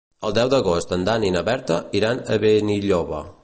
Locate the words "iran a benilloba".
2.01-3.25